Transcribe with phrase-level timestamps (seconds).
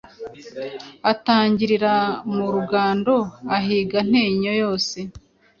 [1.11, 1.93] Atangirira
[2.35, 3.15] mu Rugondo,
[3.57, 4.97] ahinga Ntenyo yose,